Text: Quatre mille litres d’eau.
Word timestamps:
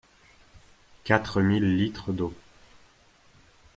Quatre 1.03 1.41
mille 1.43 1.77
litres 1.77 2.11
d’eau. 2.11 2.33